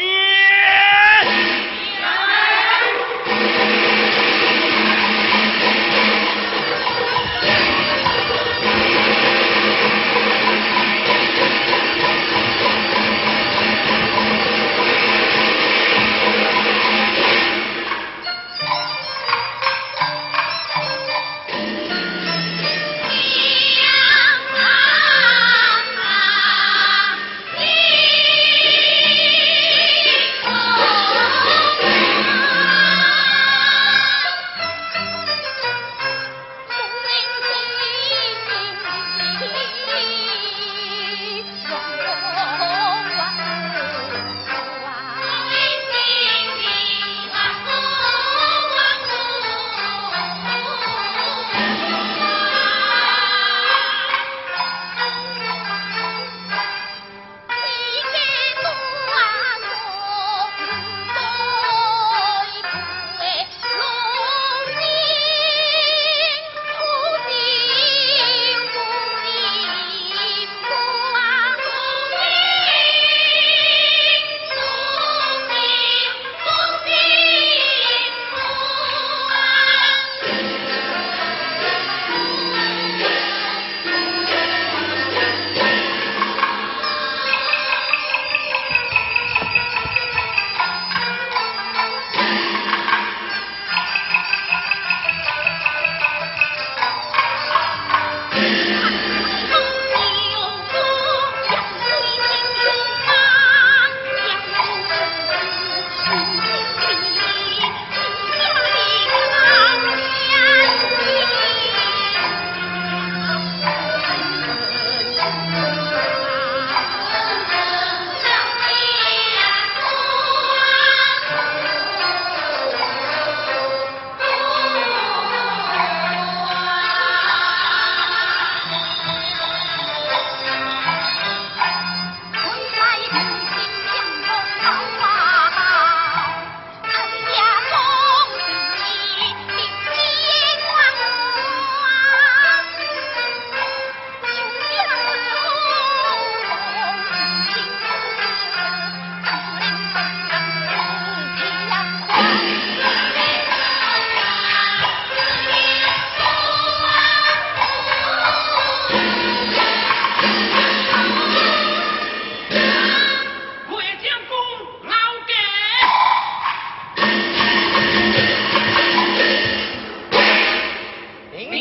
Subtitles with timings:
[0.00, 0.29] الرحيم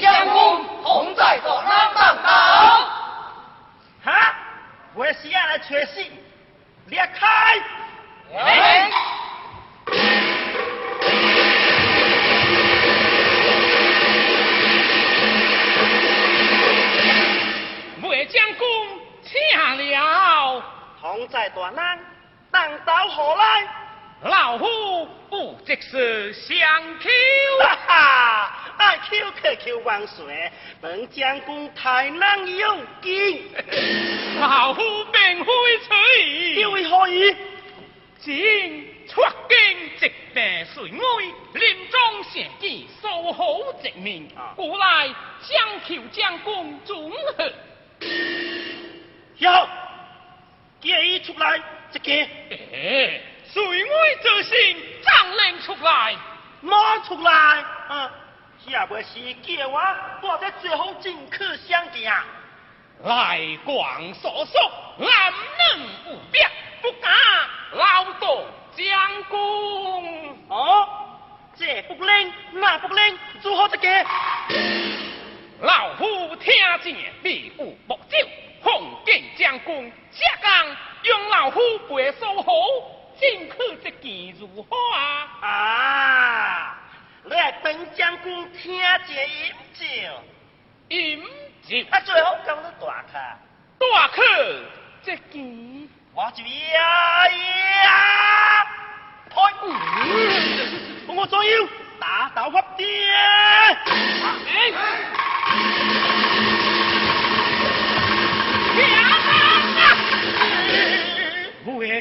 [0.00, 2.16] 将功，同在大难当
[4.04, 4.34] 哈！
[4.94, 6.10] 我，为西安来学习，
[6.86, 7.26] 裂开。
[8.36, 8.90] 哎。
[18.00, 18.66] 末将功，
[19.22, 20.62] 且了。
[21.00, 21.98] 同在大难，
[22.50, 23.68] 等到后来，
[24.22, 26.58] 老夫不即是相
[27.00, 27.08] 求
[27.86, 28.25] 哈？
[29.08, 30.50] 求可求万岁，
[30.80, 33.40] 本将军太难有见，
[34.40, 37.36] 老夫并会吹，你为何意？
[38.18, 41.00] 请出京直白水妹，
[41.54, 45.08] 临终时计，守候直命，古来
[45.48, 47.52] 将求将功总和。
[49.38, 49.68] 有，
[50.80, 51.60] 给出来，
[51.92, 52.28] 这个。
[53.52, 53.90] 水妹
[54.22, 56.16] 这心，张令出来，
[56.60, 57.64] 马出来，
[58.66, 59.80] 也不是叫我
[60.22, 61.38] 我这最后进去
[61.68, 62.12] 相见。
[63.04, 64.58] 来广收手
[64.98, 65.32] 安
[65.76, 66.50] 能不变
[66.80, 67.12] 不敢
[67.72, 68.44] 劳动
[68.74, 70.36] 将功。
[70.48, 70.88] 哦
[71.58, 73.88] 这不灵那不灵如何这个。
[75.62, 76.52] 老夫听
[76.82, 78.18] 见必有目酒
[78.62, 80.66] 奉给将军这刚
[81.02, 82.52] 用老夫背首好
[83.18, 85.28] 进去这件如何啊。
[85.40, 86.75] 啊。
[87.28, 89.84] 来本将军听见饮酒，
[90.90, 91.20] 饮
[91.66, 93.18] 酒啊，最好讲你大客，
[93.80, 94.22] 大客
[95.02, 96.78] 这句我就要
[97.28, 98.64] 呀，
[99.28, 99.74] 开鼓，
[101.14, 101.68] 我左右
[101.98, 102.86] 打倒我爹。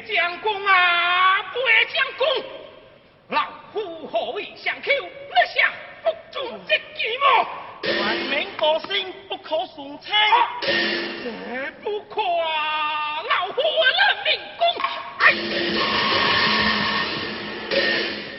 [0.06, 1.60] 将功啊，不
[1.94, 2.28] 将功，
[3.30, 3.46] 老
[3.76, 4.46] 夫何为？
[4.56, 5.10] 尚求你
[5.54, 5.70] 向
[6.02, 7.26] 不忠之计么？
[8.00, 10.16] 万民高兴，不可顺昌。
[10.62, 11.30] 这
[11.84, 13.22] 不可啊！
[13.22, 14.64] 老夫认命工。
[15.20, 15.24] 哎，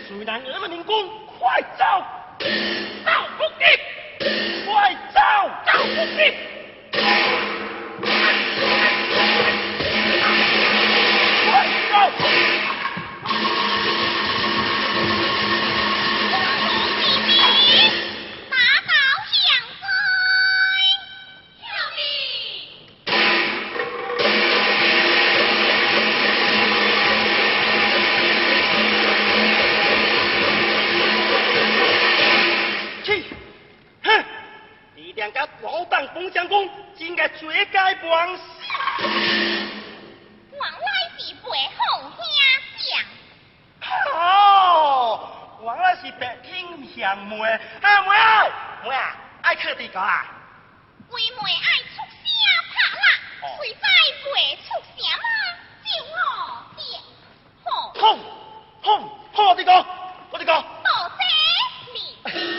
[0.09, 1.07] 虽然认命工，
[1.39, 1.85] 快走，
[3.05, 3.69] 走不掉，
[4.65, 5.21] 快走，
[5.71, 6.56] 走不掉。
[48.03, 48.47] 妹啊，
[48.85, 50.27] 妹啊，爱去地搞啊？
[51.09, 52.09] 妹妹爱出声
[52.75, 53.03] 怕辣，
[53.59, 53.87] 谁在
[54.35, 55.15] 妹出声啊？
[55.85, 56.15] 就我
[56.77, 56.81] 爹，
[57.65, 57.69] 吼
[58.01, 58.05] 吼
[58.83, 58.89] 吼
[59.33, 59.87] 吼的搞，
[60.31, 60.61] 我的搞。
[60.61, 61.23] 多谢
[61.95, 61.97] 你。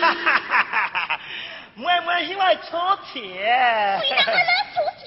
[0.02, 1.20] 哈哈哈哈哈哈！
[1.76, 2.70] 妹妹喜欢出
[3.12, 4.00] 钱。
[4.00, 5.06] 为什么能出钱？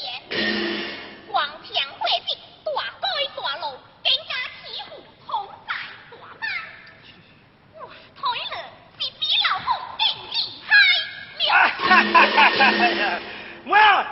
[13.66, 14.04] 我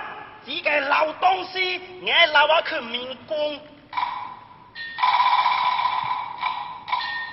[0.44, 3.60] 几个老东西，我拉我去民工。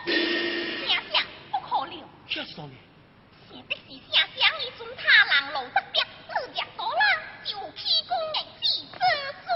[0.05, 1.99] 声响不可留。
[2.27, 2.69] 这是么？
[3.51, 7.01] 现在是声响，一准他人路得别，四只多人
[7.43, 8.97] 就披公的几只
[9.45, 9.53] 嘴。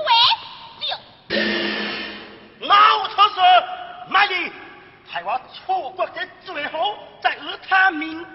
[0.85, 2.67] 六。
[2.67, 3.39] 老出事，
[4.09, 4.51] 卖你，
[5.09, 8.25] 害我错过的最后，在二他民。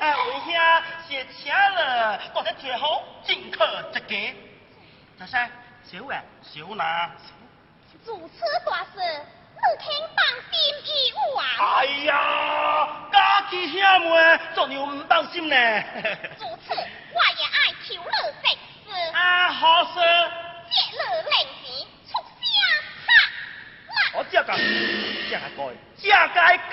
[0.00, 0.50] 哎，为谢
[1.06, 3.64] 是请了我的铁好进客
[3.94, 4.34] 一家？
[5.18, 5.50] 大山，
[5.84, 7.10] 小伟，小南。
[8.04, 9.86] 如此大事，你肯
[10.16, 10.18] 放
[10.50, 10.52] 心
[10.84, 11.44] 义务啊？
[11.60, 13.78] 哎呀，家己兄
[14.10, 15.54] 妹做牛不放心呢。
[16.38, 18.00] 如此，我也爱求你
[18.42, 18.48] 这
[18.90, 18.94] 事。
[19.12, 20.00] 啊，好事。
[20.70, 20.96] 借你
[21.28, 21.32] 零
[21.62, 22.42] 钱，出声
[23.06, 23.08] 哈。
[24.14, 24.48] 我这个，
[25.28, 25.58] 这个该，
[26.00, 26.02] 这
[26.34, 26.38] 该
[26.70, 26.72] 该。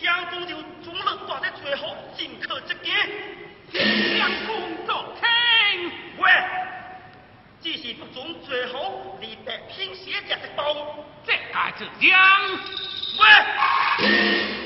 [0.00, 2.90] 将都就中了大在最后尽客之计，
[4.18, 5.90] 将功作听。
[6.18, 6.28] 话，
[7.62, 10.74] 只是不准做后李白拼写这的包，
[11.26, 12.18] 这下就将
[13.18, 14.65] 喂。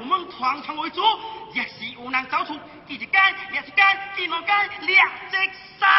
[0.00, 1.02] 我们团团围住，
[1.52, 3.20] 也是无能走出，一时间，
[3.52, 3.84] 一时间，
[4.16, 5.36] 几毛间，两只
[5.78, 5.90] 三。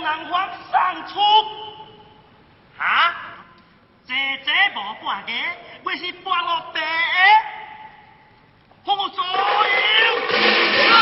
[0.00, 1.20] 南环上出。
[2.78, 3.14] 啊？
[4.06, 4.14] 这
[4.44, 5.32] 这无半个，
[5.84, 6.80] 我是半路地。
[8.84, 10.92] 副主要，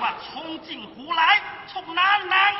[0.00, 1.40] 我冲进湖来，
[1.72, 2.54] 冲南南。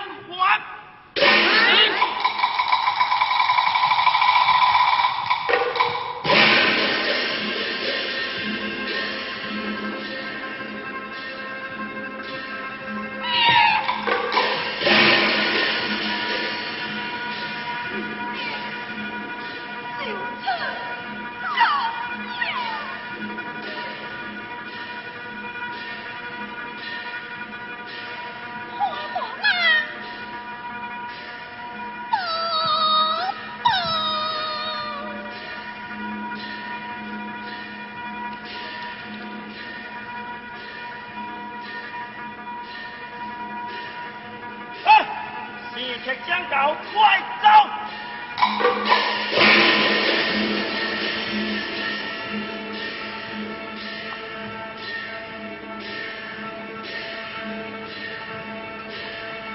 [46.04, 47.48] 却将到快走。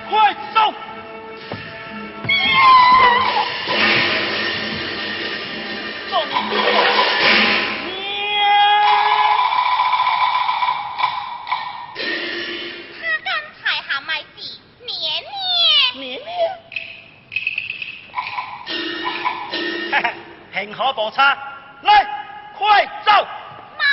[0.10, 0.34] 快！
[0.54, 0.74] 走
[20.60, 21.38] 嘿嘿，幸好无差，
[21.84, 22.06] 来，
[22.58, 23.12] 快走！
[23.78, 23.88] 慢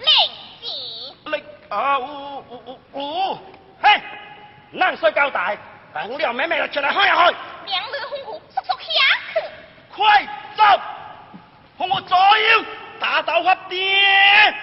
[0.00, 0.08] 令
[0.60, 1.30] 子。
[1.30, 3.38] 令啊，呜呜呜呜，
[3.80, 4.00] 嘿，
[4.78, 5.56] 咱需交代，
[5.94, 8.84] 等了妹妹就出来开下去，两日风雨速速下
[9.32, 9.40] 去。
[9.94, 10.64] 快走！
[11.78, 12.64] 看我左右
[12.98, 14.54] 打倒发电。